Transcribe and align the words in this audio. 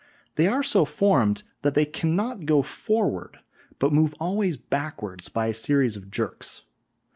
They 0.35 0.47
are 0.47 0.63
so 0.63 0.83
formed 0.83 1.43
that 1.61 1.75
they 1.75 1.85
cannot 1.85 2.47
go 2.47 2.63
forward, 2.63 3.37
but 3.77 3.93
move 3.93 4.15
always 4.19 4.57
backward 4.57 5.21
by 5.31 5.45
a 5.45 5.53
series 5.53 5.95
of 5.95 6.09
jerks. 6.09 6.63